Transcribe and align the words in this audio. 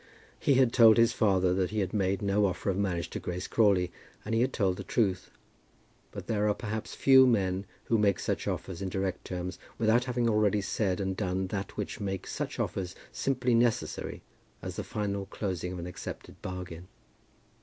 He 0.39 0.55
had 0.55 0.73
told 0.73 0.97
his 0.97 1.13
father 1.13 1.53
that 1.53 1.69
he 1.69 1.79
had 1.79 1.93
made 1.93 2.23
no 2.23 2.47
offer 2.47 2.71
of 2.71 2.77
marriage 2.79 3.11
to 3.11 3.19
Grace 3.19 3.45
Crawley, 3.45 3.91
and 4.25 4.33
he 4.33 4.41
had 4.41 4.51
told 4.51 4.77
the 4.77 4.83
truth. 4.83 5.29
But 6.11 6.25
there 6.25 6.47
are 6.49 6.55
perhaps 6.55 6.95
few 6.95 7.27
men 7.27 7.67
who 7.83 7.99
make 7.99 8.17
such 8.19 8.47
offers 8.47 8.81
in 8.81 8.89
direct 8.89 9.23
terms 9.25 9.59
without 9.77 10.05
having 10.05 10.27
already 10.27 10.61
said 10.61 10.99
and 10.99 11.15
done 11.15 11.45
that 11.49 11.77
which 11.77 11.99
make 11.99 12.25
such 12.25 12.59
offers 12.59 12.95
simply 13.11 13.53
necessary 13.53 14.23
as 14.59 14.75
the 14.75 14.83
final 14.83 15.27
closing 15.27 15.71
of 15.71 15.77
an 15.77 15.85
accepted 15.85 16.41
bargain. 16.41 16.87